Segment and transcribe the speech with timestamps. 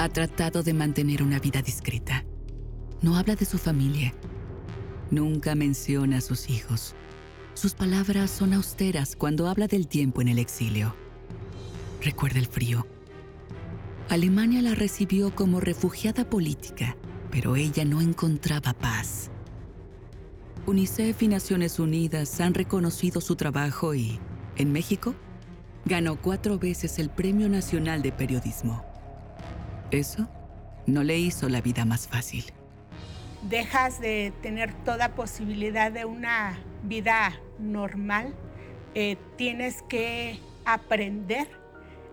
[0.00, 2.24] Ha tratado de mantener una vida discreta.
[3.02, 4.14] No habla de su familia.
[5.10, 6.94] Nunca menciona a sus hijos.
[7.54, 10.94] Sus palabras son austeras cuando habla del tiempo en el exilio.
[12.00, 12.86] Recuerda el frío.
[14.08, 16.96] Alemania la recibió como refugiada política,
[17.32, 19.32] pero ella no encontraba paz.
[20.66, 24.20] UNICEF y Naciones Unidas han reconocido su trabajo y,
[24.54, 25.16] en México,
[25.84, 28.87] ganó cuatro veces el Premio Nacional de Periodismo.
[29.90, 30.28] Eso
[30.86, 32.44] no le hizo la vida más fácil.
[33.42, 38.34] Dejas de tener toda posibilidad de una vida normal.
[38.94, 41.48] Eh, tienes que aprender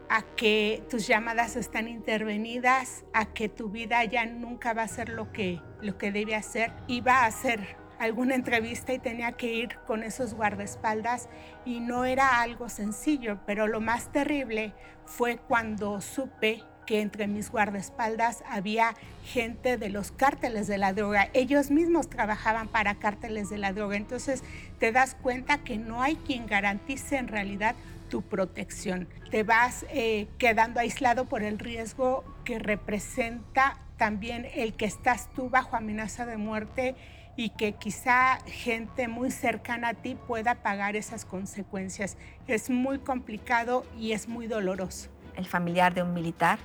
[0.09, 5.09] a que tus llamadas están intervenidas, a que tu vida ya nunca va a ser
[5.09, 6.71] lo que, lo que debe hacer
[7.05, 11.29] va a ser alguna entrevista y tenía que ir con esos guardaespaldas
[11.65, 14.73] y no era algo sencillo, pero lo más terrible
[15.05, 21.29] fue cuando supe que entre mis guardaespaldas había gente de los cárteles de la droga.
[21.33, 23.95] Ellos mismos trabajaban para cárteles de la droga.
[23.95, 24.43] Entonces
[24.79, 27.75] te das cuenta que no hay quien garantice en realidad
[28.09, 29.07] tu protección.
[29.31, 35.49] Te vas eh, quedando aislado por el riesgo que representa también el que estás tú
[35.49, 36.95] bajo amenaza de muerte
[37.37, 42.17] y que quizá gente muy cercana a ti pueda pagar esas consecuencias.
[42.47, 45.09] Es muy complicado y es muy doloroso.
[45.35, 46.59] El familiar de un militar,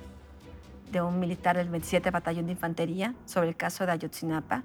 [0.91, 4.65] de un militar del 27 Batallón de Infantería, sobre el caso de Ayotzinapa.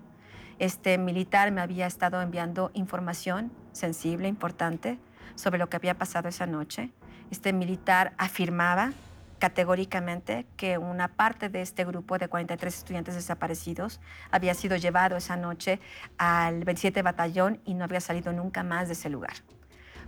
[0.59, 4.97] Este militar me había estado enviando información sensible, importante,
[5.35, 6.91] sobre lo que había pasado esa noche.
[7.29, 8.93] Este militar afirmaba
[9.39, 13.99] categóricamente que una parte de este grupo de 43 estudiantes desaparecidos
[14.31, 15.79] había sido llevado esa noche
[16.17, 19.33] al 27 Batallón y no había salido nunca más de ese lugar.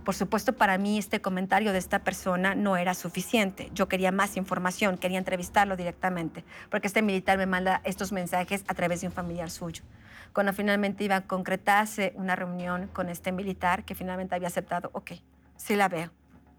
[0.08, 3.68] Por supuesto, para mí este comentario de esta persona no era suficiente.
[3.74, 8.72] Yo quería más información, quería entrevistarlo directamente, porque este militar me manda estos mensajes a
[8.72, 9.82] través de un familiar suyo.
[10.32, 15.10] Cuando finalmente iba a concretarse una reunión con este militar, que finalmente había aceptado, ok,
[15.58, 16.10] sí la veo,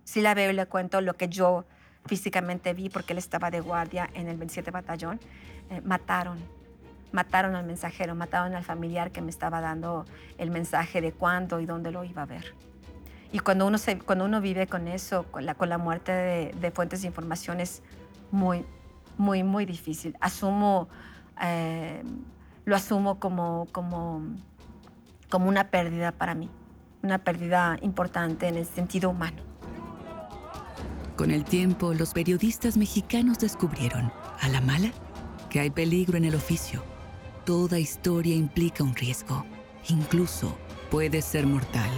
[0.04, 1.66] sí la veo y le cuento lo que yo
[2.06, 5.20] físicamente vi porque él estaba de guardia en el 27 Batallón,
[5.72, 6.38] eh, mataron.
[7.12, 10.06] Mataron al mensajero, mataron al familiar que me estaba dando
[10.38, 12.54] el mensaje de cuándo y dónde lo iba a ver.
[13.32, 16.72] Y cuando uno, se, cuando uno vive con eso, con la, con la muerte de,
[16.72, 17.84] fuentes de información, es
[18.32, 18.66] muy,
[19.18, 20.16] muy, muy difícil.
[20.20, 20.90] Asumo,
[21.42, 22.02] eh,
[22.66, 24.22] lo asumo como, como,
[25.30, 26.50] como una pérdida para mí,
[27.04, 29.44] una pérdida importante en el sentido humano.
[31.16, 34.92] Con el tiempo, los periodistas mexicanos descubrieron, a la mala,
[35.50, 36.82] que hay peligro en el oficio.
[37.46, 39.46] Toda historia implica un riesgo,
[39.88, 40.58] incluso
[40.90, 41.92] puede ser mortal.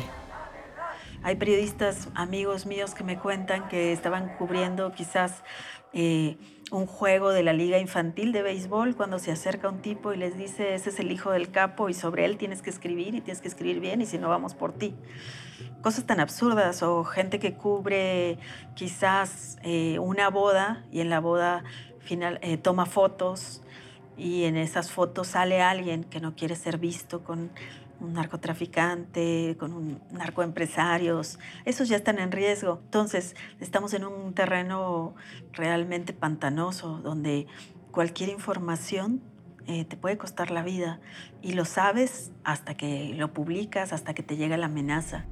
[1.24, 5.44] Hay periodistas, amigos míos, que me cuentan que estaban cubriendo quizás
[5.94, 6.38] eh,
[6.72, 10.36] un juego de la liga infantil de béisbol cuando se acerca un tipo y les
[10.36, 13.40] dice, ese es el hijo del capo y sobre él tienes que escribir y tienes
[13.40, 14.96] que escribir bien y si no vamos por ti.
[15.84, 18.40] Cosas tan absurdas o gente que cubre
[18.74, 21.64] quizás eh, una boda y en la boda
[22.10, 23.62] eh, toma fotos
[24.18, 27.52] y en esas fotos sale alguien que no quiere ser visto con
[28.02, 32.82] un narcotraficante, con un narcoempresarios, esos ya están en riesgo.
[32.84, 35.16] Entonces, estamos en un terreno
[35.54, 37.48] realmente pantanoso donde
[37.92, 39.22] cualquier información
[39.68, 41.00] eh, te puede costar la vida
[41.42, 45.26] y lo sabes hasta que lo publicas, hasta que te llega la amenaza.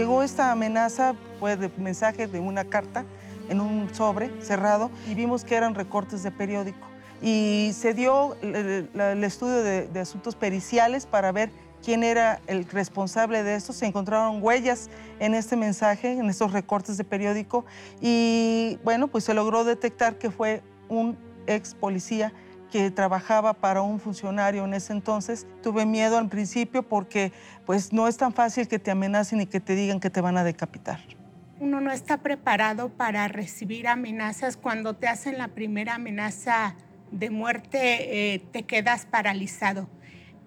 [0.00, 3.04] Llegó esta amenaza, fue de mensaje de una carta
[3.50, 6.88] en un sobre cerrado y vimos que eran recortes de periódico.
[7.20, 8.88] Y se dio el,
[9.22, 11.50] estudio de, asuntos periciales para ver
[11.84, 13.74] quién era el responsable de esto.
[13.74, 14.88] Se encontraron huellas
[15.18, 17.66] en este mensaje, en estos recortes de periódico
[18.00, 22.32] y bueno, pues se logró detectar que fue un ex policía
[22.70, 25.46] que trabajaba para un funcionario en ese entonces.
[25.62, 27.32] Tuve miedo al principio porque
[27.66, 30.38] pues no es tan fácil que te amenacen y que te digan que te van
[30.38, 31.00] a decapitar.
[31.58, 34.56] Uno no está preparado para recibir amenazas.
[34.56, 36.74] Cuando te hacen la primera amenaza
[37.10, 39.88] de muerte, eh, te quedas paralizado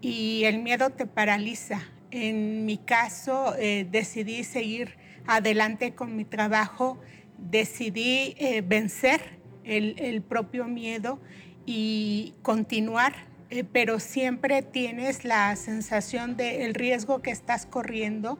[0.01, 1.81] y el miedo te paraliza.
[2.09, 4.97] En mi caso, eh, decidí seguir
[5.27, 6.99] adelante con mi trabajo,
[7.37, 11.19] decidí eh, vencer el, el propio miedo
[11.65, 13.13] y continuar,
[13.49, 18.37] eh, pero siempre tienes la sensación del riesgo que estás corriendo.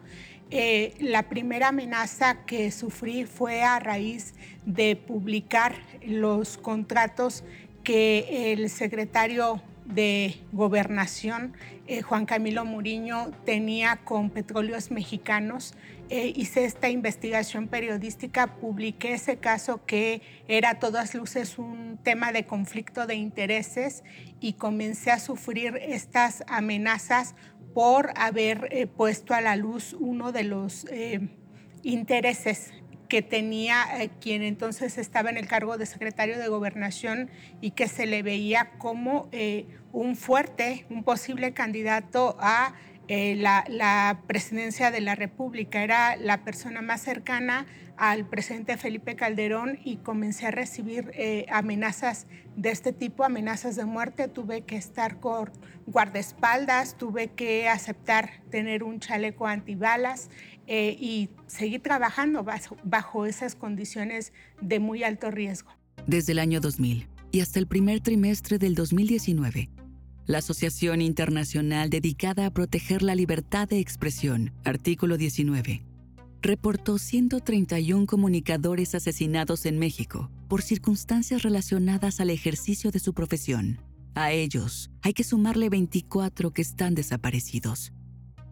[0.52, 4.34] Eh, la primera amenaza que sufrí fue a raíz
[4.66, 5.76] de publicar
[6.06, 7.44] los contratos
[7.84, 11.54] que el secretario de gobernación,
[11.88, 15.74] eh, Juan Camilo Muriño, tenía con petróleos mexicanos.
[16.16, 22.32] Eh, hice esta investigación periodística, publiqué ese caso que era a todas luces un tema
[22.32, 24.04] de conflicto de intereses
[24.40, 27.34] y comencé a sufrir estas amenazas
[27.74, 30.86] por haber eh, puesto a la luz uno de los
[31.82, 32.74] intereses
[33.14, 37.30] que tenía eh, quien entonces estaba en el cargo de secretario de gobernación
[37.62, 42.74] y que se le veía como eh, un fuerte, un posible candidato a
[43.08, 45.84] eh, la, presidencia de la República.
[45.84, 47.66] Era la persona más cercana
[47.98, 51.12] al presidente Felipe Calderón y comencé a recibir
[51.50, 54.28] amenazas de este tipo, amenazas de muerte.
[54.28, 55.52] Tuve que estar con
[55.86, 60.30] guardaespaldas, tuve que aceptar tener un chaleco antibalas.
[60.68, 62.46] Eh, y seguir trabajando
[62.84, 65.72] bajo, esas condiciones de muy alto riesgo.
[66.08, 69.70] Desde el año 2000 y hasta el primer trimestre del 2019,
[70.26, 75.86] la Asociación Internacional dedicada a proteger la libertad de expresión, artículo 19,
[76.42, 83.82] reportó 131 comunicadores asesinados en México por circunstancias relacionadas al ejercicio de su profesión.
[84.16, 87.94] A ellos hay que sumarle 24 que están desaparecidos.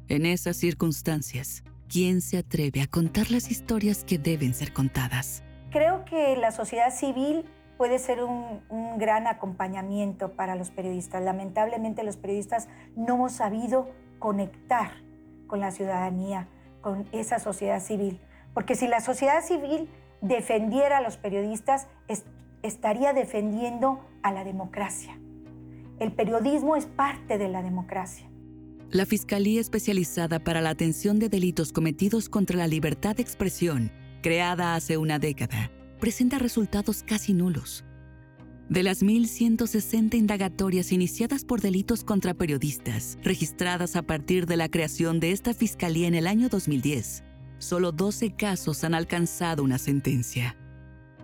[0.07, 5.43] En esas circunstancias, ¿Quién se atreve a contar las historias que deben ser contadas?
[5.71, 7.43] Creo que la sociedad civil
[7.81, 8.61] puede ser un,
[8.99, 11.23] gran acompañamiento para los periodistas.
[11.23, 13.89] Lamentablemente los periodistas no hemos sabido
[14.19, 14.91] conectar
[15.47, 16.47] con la ciudadanía,
[16.81, 18.19] con esa sociedad civil.
[18.53, 19.89] Porque si la sociedad civil
[20.21, 21.87] defendiera a los periodistas,
[22.61, 25.17] estaría defendiendo a la democracia.
[25.97, 28.29] El periodismo es parte de la democracia.
[28.91, 34.75] La Fiscalía Especializada para la Atención de Delitos Cometidos contra la Libertad de Expresión, creada
[34.75, 35.71] hace una década,
[36.01, 37.85] presenta resultados casi nulos.
[38.67, 45.21] De las 1.160 indagatorias iniciadas por delitos contra periodistas, registradas a partir de la creación
[45.21, 47.23] de esta Fiscalía en el año 2010,
[47.59, 50.57] solo 12 casos han alcanzado una sentencia.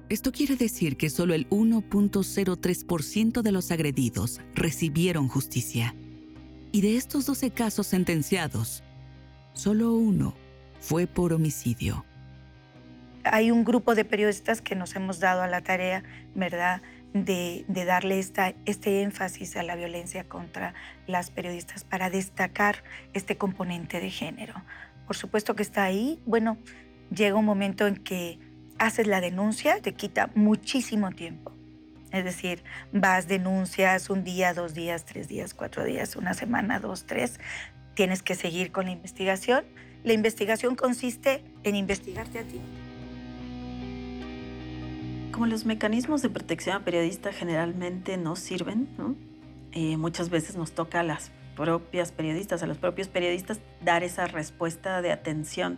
[0.10, 5.96] Esto quiere decir que solo el 1.03% de los agredidos recibieron justicia.
[6.72, 8.84] Y de estos 12 casos sentenciados,
[9.54, 10.36] solo uno
[10.80, 12.06] fue por homicidio.
[13.32, 16.04] Hay un grupo de periodistas que nos hemos dado a la tarea,
[16.36, 16.82] ¿verdad?,
[17.14, 20.74] de, darle este énfasis a la violencia contra
[21.08, 24.54] las periodistas para destacar este componente de género.
[25.08, 26.22] Por supuesto que está ahí.
[26.26, 26.58] Bueno,
[27.10, 28.40] llega un momento en que
[28.78, 31.58] haces la denuncia, te quita muchísimo tiempo
[32.12, 37.06] es decir, vas, denuncias un día, dos días, tres días, cuatro días, una semana, dos,
[37.06, 37.40] tres.
[37.96, 39.66] Tienes que seguir con la investigación.
[40.04, 42.62] La investigación consiste en investigarte a ti.
[45.38, 48.88] Como los mecanismos de protección a periodistas generalmente no sirven,
[49.72, 54.26] eh, muchas veces nos toca a las propias periodistas, a los propios periodistas, dar esa
[54.26, 55.78] respuesta de atención.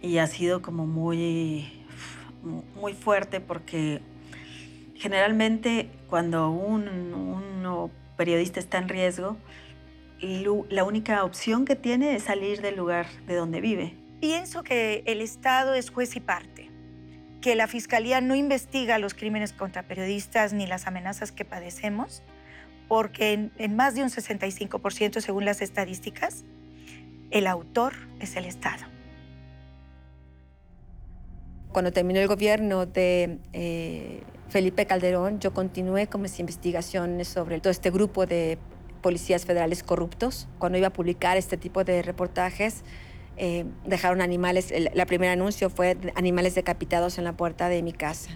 [0.00, 1.70] Y ha sido como muy,
[2.80, 4.00] muy fuerte porque
[4.94, 9.36] generalmente cuando un, periodista está en riesgo,
[10.70, 13.98] la única opción que tiene es salir del lugar de donde vive.
[14.22, 16.63] Pienso que el Estado es juez y parte,
[17.44, 22.22] que la Fiscalía no investiga los crímenes contra periodistas ni las amenazas que padecemos,
[22.88, 26.42] porque en, más de un 65%, según las estadísticas,
[27.30, 28.86] el autor es el Estado
[31.68, 37.72] cuando terminó el gobierno de eh, Felipe Calderón, yo continué con mis investigaciones sobre todo
[37.72, 38.58] este grupo de
[39.02, 40.46] policías federales corruptos.
[40.60, 42.84] Cuando iba a publicar este tipo de reportajes,
[43.36, 47.92] eh, dejaron animales, el, la primer anuncio fue animales decapitados en la puerta de mi
[47.92, 48.30] casa.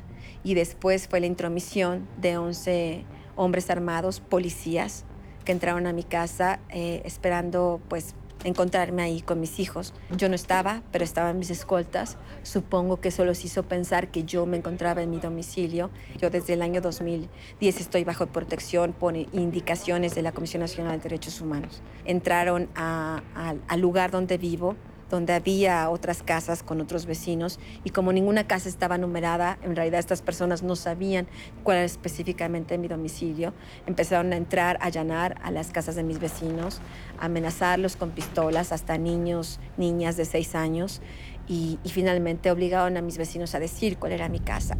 [0.44, 3.04] Y después fue la intromisión de 11
[3.36, 5.04] hombres armados, policías,
[5.44, 8.14] que entraron a mi casa eh, esperando pues
[8.44, 9.94] encontrarme ahí con mis hijos.
[10.16, 12.16] Yo no estaba, pero estaban mis escoltas.
[12.42, 15.90] Supongo que eso los hizo pensar que yo me encontraba en mi domicilio.
[16.18, 21.02] Yo desde el año 2010 estoy bajo protección por indicaciones de la Comisión Nacional de
[21.02, 21.82] Derechos Humanos.
[22.04, 24.76] Entraron al lugar donde vivo
[25.10, 30.00] donde había otras casas con otros vecinos y como ninguna casa estaba numerada, en realidad
[30.00, 31.26] estas personas no sabían
[31.62, 33.54] cuál era específicamente mi domicilio,
[33.86, 36.80] empezaron a entrar, a allanar a las casas de mis vecinos,
[37.18, 41.00] a amenazarlos con pistolas, hasta niños, niñas de seis años
[41.46, 44.76] y, y finalmente obligaron a mis vecinos a decir cuál era mi casa.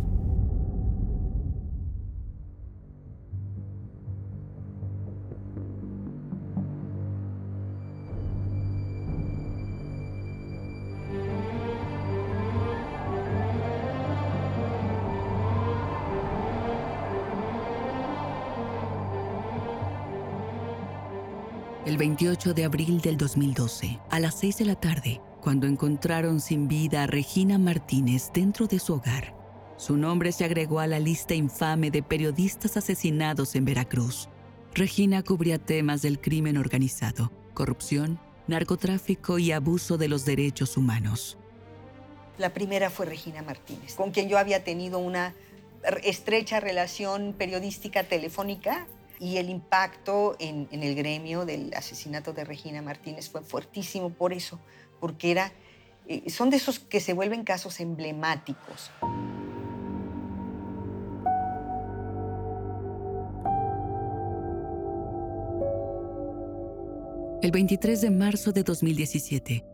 [21.99, 26.69] El 28 de abril del 2012, a las 6 de la tarde, cuando encontraron sin
[26.69, 29.35] vida a Regina Martínez dentro de su hogar.
[29.79, 34.29] Su nombre se agregó a la lista infame de periodistas asesinados en Veracruz.
[34.75, 41.37] Regina cubría temas del crimen organizado, corrupción, narcotráfico y abuso de los derechos humanos.
[42.39, 45.35] La primera fue Regina Martínez, con quien yo había tenido una
[46.05, 48.87] estrecha relación periodística telefónica
[49.21, 54.61] y el impacto en, el gremio del asesinato de Regina Martínez fue fuertísimo por eso,
[55.01, 55.53] porque era,
[56.07, 58.91] eh, son de esos que se vuelven casos emblemáticos.
[67.41, 69.65] El 23 de marzo de 2017,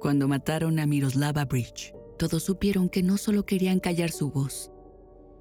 [0.00, 4.71] cuando mataron a Miroslava Bridge, todos supieron que no solo querían callar su voz,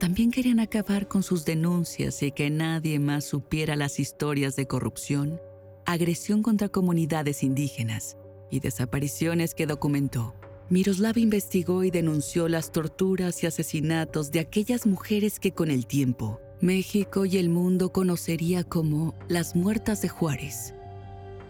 [0.01, 5.39] también querían acabar con sus denuncias y que nadie más supiera las historias de corrupción,
[5.85, 8.17] agresión contra comunidades indígenas
[8.49, 10.33] y desapariciones que documentó.
[10.71, 16.41] Miroslav investigó y denunció las torturas y asesinatos de aquellas mujeres que con el tiempo
[16.61, 20.73] México y el mundo conocería como las muertas de Juárez.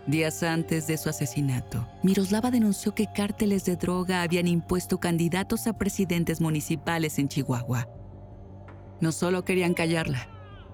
[0.08, 5.78] Días antes de su asesinato, Miroslava denunció que cárteles de droga habían impuesto candidatos a
[5.78, 7.88] presidentes municipales en Chihuahua
[9.02, 10.28] no solo querían callarla,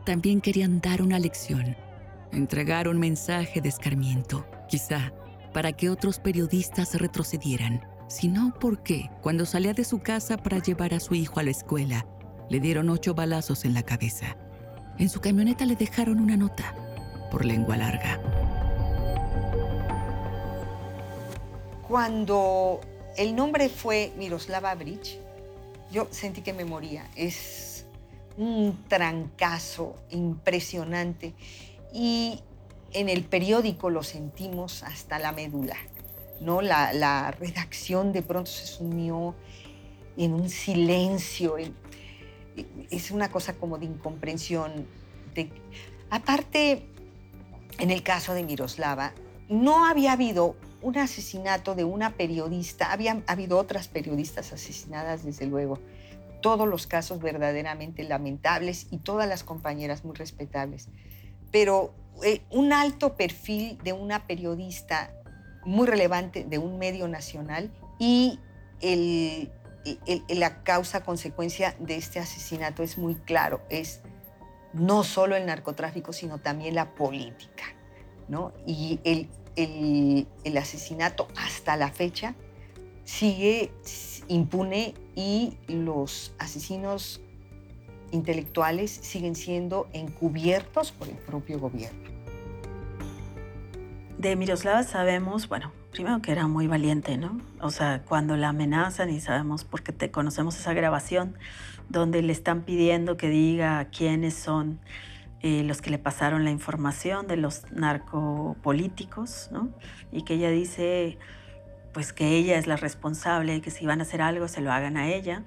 [0.06, 1.76] también querían dar una lección,
[2.32, 5.14] entregar un mensaje de escarmiento, quizá
[5.54, 11.00] para que otros periodistas retrocedieran, sino porque cuando salía de su casa para llevar a
[11.00, 12.06] su hijo a la escuela,
[12.50, 14.38] le dieron ocho balazos en la cabeza.
[14.98, 16.76] En su camioneta le dejaron una nota,
[17.32, 18.22] por lengua larga.
[21.88, 22.82] Cuando
[23.18, 25.20] el nombre fue Miroslava Bridge,
[25.92, 27.10] yo sentí que me moría.
[27.16, 27.77] Es
[28.38, 31.34] un trancazo impresionante
[31.94, 32.42] y
[32.94, 35.76] en el periódico lo sentimos hasta la médula.
[36.40, 36.62] ¿no?
[36.62, 39.36] La, redacción de pronto se sumió
[40.16, 41.56] en un silencio,
[42.90, 44.88] es una cosa como de incomprensión.
[46.10, 46.88] aparte,
[47.80, 49.14] en el caso de Miroslava,
[49.50, 55.80] no había habido un asesinato de una periodista, había habido otras periodistas asesinadas, desde luego,
[56.48, 60.88] todos los casos verdaderamente lamentables y todas las compañeras muy respetables.
[61.52, 65.12] Pero eh, un alto perfil de una periodista
[65.66, 68.40] muy relevante de un medio nacional y
[70.30, 74.00] la causa-consecuencia de este asesinato es muy claro, es
[74.72, 77.66] no solo el narcotráfico, sino también la política.
[78.30, 78.54] ¿no?
[78.66, 79.28] Y el,
[79.58, 82.36] el asesinato hasta la fecha
[83.08, 83.72] sigue
[84.28, 87.22] impune y los asesinos
[88.12, 92.10] intelectuales siguen siendo encubiertos por el propio gobierno.
[94.18, 97.40] De Miroslava sabemos, bueno, primero que era muy valiente, ¿no?
[97.62, 101.38] O sea, cuando la amenazan y sabemos porque conocemos esa grabación
[101.88, 104.82] donde le están pidiendo que diga quiénes son
[105.42, 109.70] eh, los que le pasaron la información de los narcopolíticos, ¿no?
[110.12, 111.18] Y que ella dice,
[111.94, 114.98] pues que ella es la responsable, que si van a hacer algo se lo hagan
[114.98, 115.44] a ella.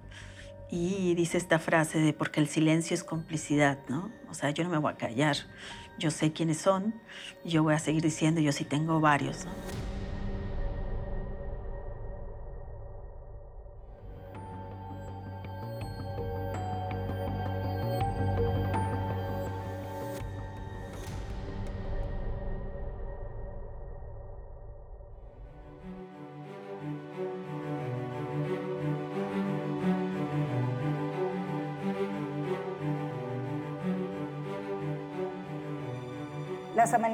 [0.71, 4.11] Y dice esta frase de porque el silencio es complicidad, ¿no?
[4.29, 5.37] O sea, yo no me voy a callar,
[5.99, 6.95] yo sé quiénes son,
[7.45, 9.53] yo voy a seguir diciendo, yo sí tengo varios, ¿no?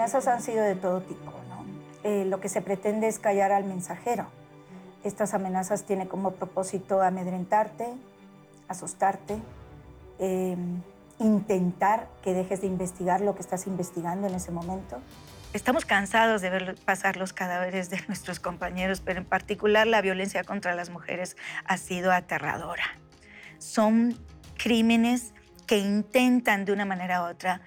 [0.06, 1.32] Amenazas han sido de todo tipo.
[2.04, 4.26] Eh, lo que se pretende es callar al mensajero.
[5.02, 7.88] Estas amenazas tienen como propósito amedrentarte,
[8.68, 9.36] asustarte,
[10.20, 10.80] em,
[11.18, 14.98] intentar que dejes de investigar lo que estás investigando en ese momento.
[15.52, 20.44] Estamos cansados de ver pasar los cadáveres de nuestros compañeros, pero en particular la violencia
[20.44, 22.84] contra las mujeres ha sido aterradora.
[23.58, 24.16] Son
[24.56, 25.32] crímenes
[25.66, 27.60] que intentan de una manera u otra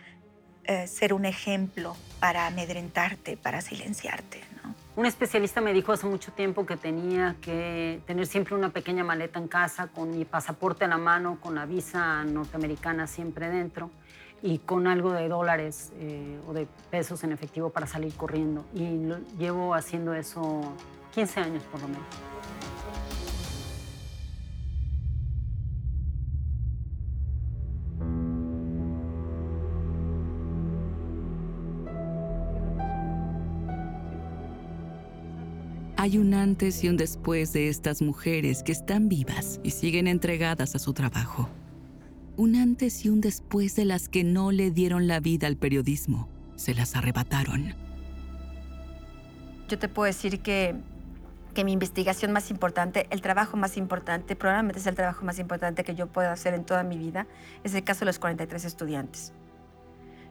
[0.70, 4.40] eh, ser un ejemplo para amedrentarte, para silenciarte.
[4.96, 9.40] Un especialista me dijo hace mucho tiempo que tenía que tener siempre una pequeña maleta
[9.40, 13.90] en casa con mi pasaporte en la mano, con la visa norteamericana siempre dentro
[14.44, 18.64] y con algo de dólares eh, o de pesos en efectivo para salir corriendo.
[18.76, 19.10] Y
[19.40, 20.62] llevo haciendo eso
[21.16, 22.06] 15 años por lo menos.
[36.02, 40.74] Hay un antes y un después de estas mujeres que están vivas y siguen entregadas
[40.74, 41.50] a su trabajo.
[42.38, 46.30] Un antes y un después de las que no le dieron la vida al periodismo,
[46.56, 47.76] se las arrebataron.
[49.68, 50.74] Yo te puedo decir que,
[51.54, 55.84] que mi investigación más importante, el trabajo más importante, probablemente es el trabajo más importante
[55.84, 57.28] que yo pueda hacer en toda mi vida,
[57.66, 59.34] es el caso de los 43 estudiantes,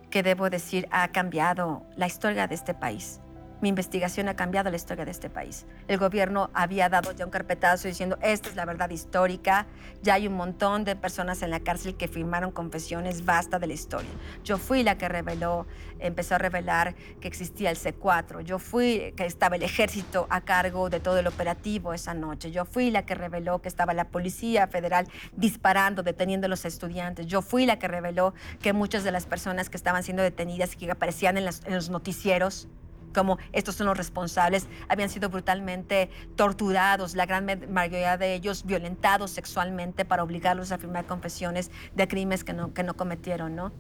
[0.08, 3.20] que debo decir ha cambiado la historia de este país
[3.60, 5.66] mi investigación ha cambiado la historia de este país.
[5.88, 9.66] El gobierno había dado ya un carpetazo diciendo, esta es la verdad histórica,
[10.02, 13.72] ya hay un montón de personas en la cárcel que firmaron confesiones, basta de la
[13.72, 14.10] historia.
[14.44, 15.66] Yo fui la que reveló,
[15.98, 20.90] empezó a revelar que existía el C4, yo fui que estaba el ejército a cargo
[20.90, 24.68] de todo el operativo esa noche, yo fui la que reveló que estaba la Policía
[24.68, 29.26] Federal disparando, deteniendo a los estudiantes, yo fui la que reveló que muchas de las
[29.26, 32.68] personas que estaban siendo detenidas y que aparecían en, en los noticieros,
[33.14, 39.30] como estos son los responsables, habían sido brutalmente torturados, la gran mayoría de ellos violentados
[39.30, 43.72] sexualmente para obligarlos a firmar confesiones de crímenes que no, que no cometieron, ¿no?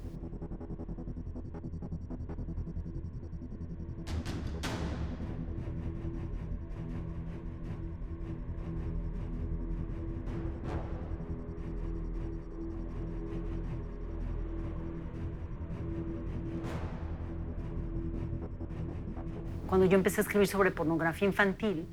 [19.78, 21.86] Cuando yo empecé a escribir sobre pornografía infantil,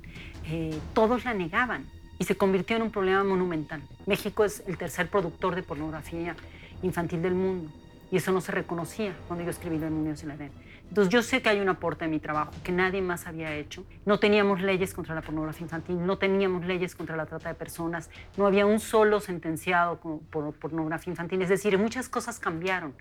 [0.44, 1.86] eh, todos la negaban
[2.18, 3.80] y se convirtió en un problema monumental.
[4.06, 6.34] México es el tercer productor de pornografía
[6.82, 7.70] infantil del mundo
[8.10, 11.42] y eso no se reconocía cuando yo escribí en Unión sin la Entonces yo sé
[11.42, 13.86] que hay un aporte en mi trabajo que nadie más había hecho.
[14.04, 18.10] No teníamos leyes contra la pornografía infantil, no teníamos leyes contra la trata de personas,
[18.36, 21.40] no había un solo sentenciado por pornografía infantil.
[21.40, 22.94] Es decir, muchas cosas cambiaron.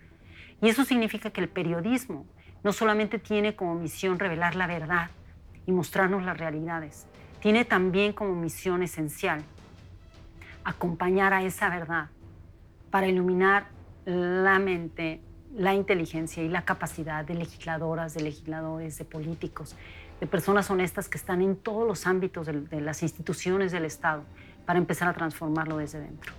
[0.62, 2.28] Y eso significa que el periodismo
[2.65, 5.12] no solamente tiene como misión revelar la verdad
[5.67, 7.06] y mostrarnos las realidades,
[7.39, 9.43] tiene también como misión esencial
[10.63, 12.10] acompañar a esa verdad
[12.89, 13.67] para iluminar
[14.06, 15.21] la mente,
[15.54, 19.75] la inteligencia y la capacidad de legisladoras, de legisladores, de políticos,
[20.19, 24.23] de personas honestas que están en todos los ámbitos de, las instituciones del Estado
[24.65, 26.34] para empezar a transformarlo desde dentro.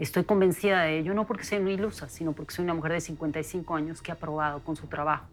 [0.00, 3.00] Estoy convencida de ello, no porque sea una ilusa, sino porque soy una mujer de
[3.02, 5.28] 55 años que ha probado con su trabajo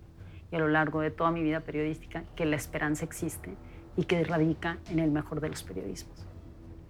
[0.51, 3.55] y a lo largo de toda mi vida periodística que la esperanza existe
[3.95, 6.25] y que radica en el mejor de los periodismos.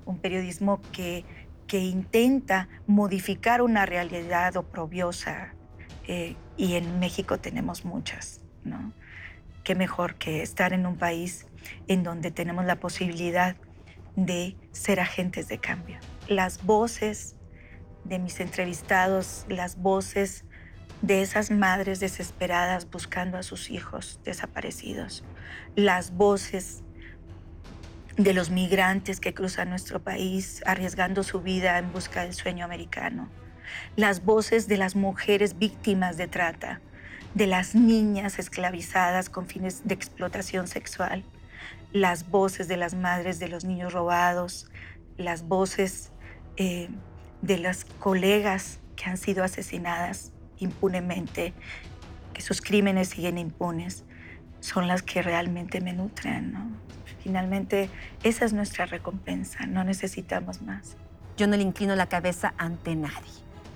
[0.06, 1.26] Un periodismo que,
[1.66, 5.54] que intenta modificar una realidad oprobiosa
[6.08, 8.94] eh, y en México tenemos muchas, ¿no?
[9.64, 11.48] Qué mejor que estar en un país
[11.88, 13.58] en donde tenemos la posibilidad
[14.16, 16.00] de ser agentes de cambio.
[16.30, 17.36] Las voces
[18.06, 20.46] de mis entrevistados, las voces
[21.02, 25.24] de esas madres desesperadas buscando a sus hijos desaparecidos,
[25.76, 26.84] las voces
[28.18, 33.30] de los migrantes que cruzan nuestro país arriesgando su vida en busca del sueño americano,
[33.96, 36.82] las voces de las mujeres víctimas de trata,
[37.36, 41.24] de las niñas esclavizadas con fines de explotación sexual,
[41.92, 44.70] las voces de las madres de los niños robados,
[45.18, 46.12] las voces
[46.58, 46.90] eh,
[47.44, 51.54] de las colegas que han sido asesinadas impunemente,
[52.34, 54.04] que sus crímenes siguen impunes,
[54.60, 56.78] son las que realmente me nutren.
[57.24, 57.90] Finalmente,
[58.24, 60.98] esa es nuestra recompensa, no necesitamos más.
[61.36, 63.32] Yo no le inclino la cabeza ante nadie.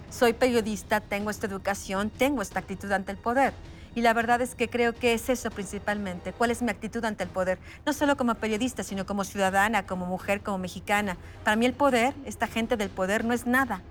[0.10, 3.54] Soy periodista, tengo esta educación, tengo esta actitud ante el poder.
[3.94, 6.32] Y la verdad es que creo que es eso principalmente.
[6.32, 7.60] ¿Cuál es mi actitud ante el poder?
[7.86, 11.18] No solo como periodista, sino como ciudadana, como mujer, como mexicana.
[11.44, 13.82] Para mí el poder, esta gente del poder, no es nada.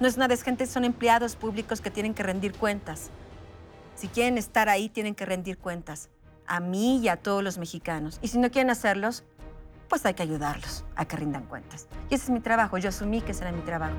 [0.00, 3.10] No es nada, es gente, son empleados públicos que tienen que rendir cuentas.
[3.96, 6.08] Si quieren estar ahí, tienen que rendir cuentas.
[6.46, 8.18] A mí y a todos los mexicanos.
[8.22, 9.24] Y si no quieren hacerlos,
[9.90, 11.86] pues hay que ayudarlos a que rindan cuentas.
[12.08, 12.78] Y ese es mi trabajo.
[12.78, 13.94] Yo asumí que ese era mi trabajo.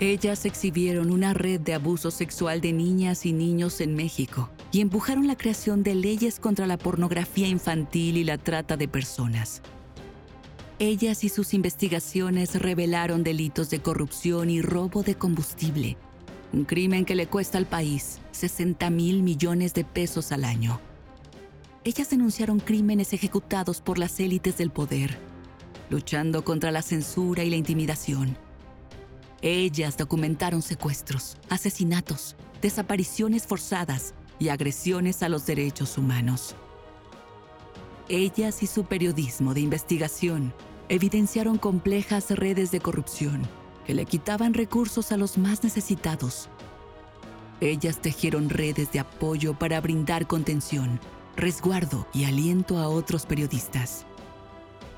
[0.00, 5.28] Ellas exhibieron una red de abuso sexual de niñas y niños en México y empujaron
[5.28, 9.62] la creación de leyes contra la pornografía infantil y la trata de personas.
[10.82, 15.98] Ellas y sus investigaciones revelaron delitos de corrupción y robo de combustible,
[16.54, 20.80] un crimen que le cuesta al país 60 mil millones de pesos al año.
[21.84, 25.18] Ellas denunciaron crímenes ejecutados por las élites del poder,
[25.90, 28.38] luchando contra la censura y la intimidación.
[29.42, 36.56] Ellas documentaron secuestros, asesinatos, desapariciones forzadas y agresiones a los derechos humanos.
[38.08, 40.54] Ellas y su periodismo de investigación
[40.90, 43.48] evidenciaron complejas redes de corrupción
[43.86, 46.48] que le quitaban recursos a los más necesitados.
[47.60, 50.98] Ellas tejieron redes de apoyo para brindar contención,
[51.36, 54.04] resguardo y aliento a otros periodistas.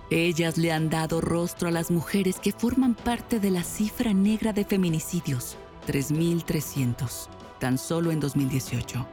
[0.09, 4.55] Ellas le han dado rostro a las mujeres que forman parte de la cifra negra
[4.55, 7.29] de feminicidios, 3.300,
[7.61, 9.07] tan solo en 2018.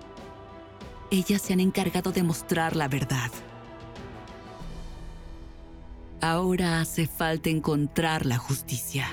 [1.12, 3.32] Ellas se han encargado de mostrar la verdad.
[6.21, 9.08] Ahora hace falta encontrar la justicia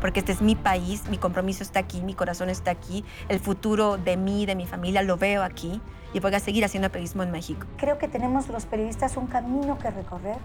[0.00, 3.96] porque este es mi país, mi compromiso está aquí, mi corazón está aquí, el futuro
[3.96, 5.80] de mí, de mi familia, lo veo aquí
[6.12, 7.66] y voy a seguir haciendo periodismo en México.
[7.76, 10.36] Creo que tenemos los periodistas un camino que recorrer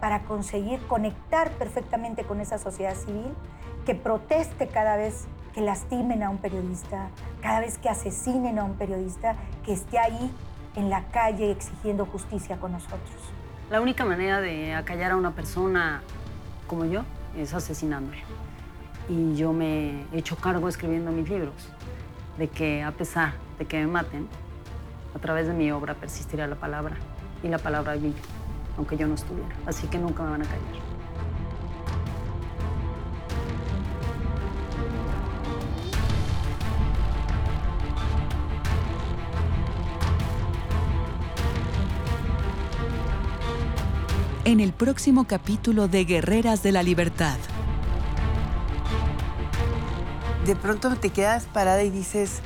[0.00, 3.34] para conseguir conectar perfectamente con esa sociedad civil
[3.84, 7.10] que proteste cada vez que lastimen a un periodista,
[7.42, 10.32] cada vez que asesinen a un periodista, que esté ahí
[10.76, 13.33] en la calle exigiendo justicia con nosotros.
[13.70, 16.02] La única manera de acallar a una persona
[16.66, 17.02] como yo
[17.36, 18.22] es asesinándole
[19.08, 21.54] y yo me he hecho cargo escribiendo mis libros
[22.36, 24.28] de que a pesar de que me maten,
[25.14, 26.96] a través de mi obra persistirá la palabra
[27.42, 28.14] y la palabra vive,
[28.76, 29.54] aunque yo no estuviera.
[29.66, 30.83] Así que nunca me van a callar.
[44.44, 47.38] En el próximo capítulo de Guerreras de la Libertad
[50.44, 52.40] de pronto te quedas parada y dices,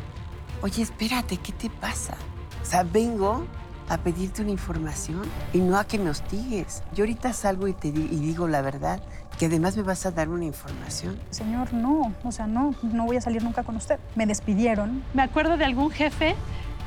[0.63, 2.15] oye, espérate, ¿qué te pasa?
[2.63, 3.45] O sea, vengo
[3.89, 6.85] a pedirte una información y no a que me hostigues.
[6.95, 9.03] Yo ahorita salgo y te y digo la verdad,
[9.39, 11.19] que además me vas a dar una información.
[11.31, 13.99] Señor, no, o sea, no, no voy a salir nunca con usted.
[14.15, 15.03] Me despidieron.
[15.15, 16.37] Me acuerdo de algún jefe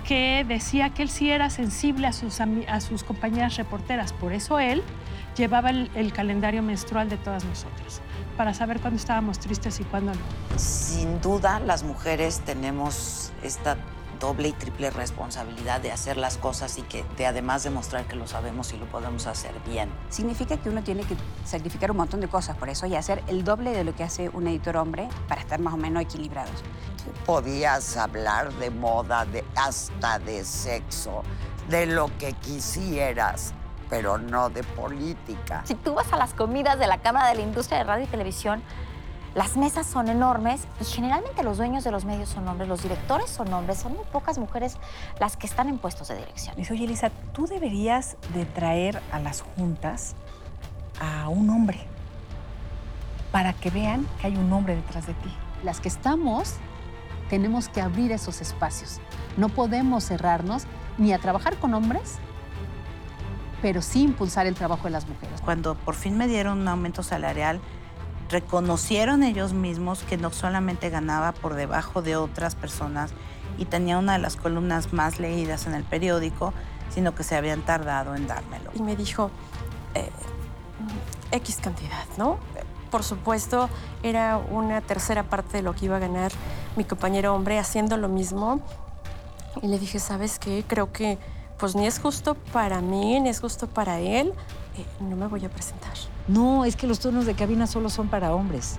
[0.04, 4.60] que decía que él sí era sensible a sus, a sus compañeras reporteras, por eso
[4.60, 4.84] él
[5.38, 8.02] llevaba el, calendario menstrual de todas nosotras,
[8.38, 10.60] para saber cuándo estábamos tristes y cuándo no.
[10.60, 13.78] Sin duda, las mujeres tenemos esta
[14.22, 18.28] doble y triple responsabilidad de hacer las cosas y que de además demostrar que lo
[18.28, 19.90] sabemos y lo podemos hacer bien.
[20.10, 23.44] Significa que uno tiene que sacrificar un montón de cosas por eso y hacer el
[23.44, 26.56] doble de lo que hace un editor hombre para estar más o menos equilibrados.
[27.04, 31.24] Tú podías hablar de moda, de, hasta de sexo,
[31.70, 33.54] de lo que quisieras
[33.90, 35.64] pero no de política.
[35.66, 38.08] Si tú vas a las comidas de la Cámara de la Industria de Radio y
[38.08, 38.64] Televisión,
[39.34, 43.30] las mesas son enormes y generalmente los dueños de los medios son hombres, los directores
[43.30, 44.78] son hombres, son muy pocas mujeres
[45.20, 46.56] las que están en puestos de dirección.
[46.56, 50.16] Dice, oye Elisa, tú deberías de traer a las juntas
[51.00, 51.80] a un hombre
[53.32, 55.34] para que vean que hay un hombre detrás de ti.
[55.64, 56.56] Las que estamos
[57.30, 59.00] tenemos que abrir esos espacios.
[59.38, 60.64] No podemos cerrarnos
[60.98, 62.20] ni a trabajar con hombres
[63.62, 65.40] pero sí impulsar el trabajo de las mujeres.
[65.42, 67.62] Cuando por fin me dieron un aumento salarial,
[68.32, 73.12] reconocieron ellos mismos que no solamente ganaba por debajo de otras personas
[73.58, 76.54] y tenía una de las columnas más leídas en el periódico,
[76.90, 78.72] sino que se habían tardado en dármelo.
[78.74, 79.30] Y me dijo,
[79.94, 80.10] eh,
[81.32, 82.38] X cantidad, ¿no?
[82.90, 83.70] Por supuesto,
[84.04, 86.32] era una tercera parte de lo que iba a ganar
[86.76, 88.62] mi compañero hombre haciendo lo mismo.
[89.62, 90.64] Y le dije, ¿sabes qué?
[90.68, 91.18] Creo que
[91.58, 94.34] pues ni es justo para mí, ni es justo para él,
[94.78, 95.94] eh, no me voy a presentar.
[96.28, 98.78] No, es que los turnos de cabina solo son para hombres.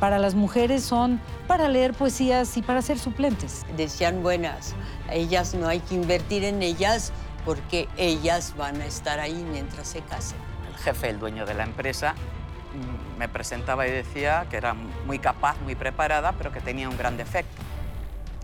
[0.00, 3.64] Para las mujeres son para leer poesías y para ser suplentes.
[3.76, 4.74] Decían buenas,
[5.10, 7.12] ellas no hay que invertir en ellas
[7.44, 10.38] porque ellas van a estar ahí mientras se casen.
[10.68, 14.74] El jefe, el dueño de la empresa, mm, me presentaba y decía que era
[15.06, 17.62] muy capaz, muy preparada, pero que tenía un gran defecto,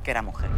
[0.04, 0.50] que era mujer.